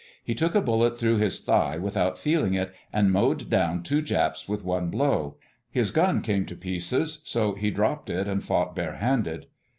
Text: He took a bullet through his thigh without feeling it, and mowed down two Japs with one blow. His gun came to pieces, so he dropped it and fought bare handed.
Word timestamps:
He 0.23 0.33
took 0.33 0.55
a 0.55 0.63
bullet 0.63 0.97
through 0.97 1.17
his 1.17 1.41
thigh 1.41 1.77
without 1.77 2.17
feeling 2.17 2.55
it, 2.55 2.73
and 2.91 3.11
mowed 3.11 3.51
down 3.51 3.83
two 3.83 4.01
Japs 4.01 4.49
with 4.49 4.63
one 4.63 4.89
blow. 4.89 5.37
His 5.69 5.91
gun 5.91 6.23
came 6.23 6.47
to 6.47 6.55
pieces, 6.55 7.19
so 7.23 7.53
he 7.53 7.69
dropped 7.69 8.09
it 8.09 8.27
and 8.27 8.43
fought 8.43 8.75
bare 8.75 8.95
handed. 8.95 9.45